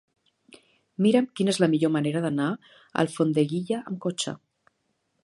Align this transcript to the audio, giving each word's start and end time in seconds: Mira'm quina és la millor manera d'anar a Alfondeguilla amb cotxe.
Mira'm 1.05 1.27
quina 1.39 1.53
és 1.53 1.59
la 1.65 1.69
millor 1.75 1.93
manera 1.97 2.25
d'anar 2.25 2.49
a 2.53 2.89
Alfondeguilla 3.05 3.83
amb 3.85 4.01
cotxe. 4.07 4.35